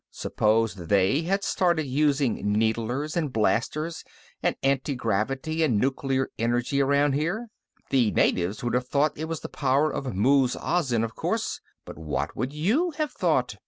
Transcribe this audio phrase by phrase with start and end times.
[0.09, 4.03] "Suppose they had started using needlers and blasters
[4.41, 7.49] and antigravity and nuclear energy around here.
[7.91, 11.99] The natives would have thought it was the power of Muz Azin, of course, but
[11.99, 13.57] what would you have thought?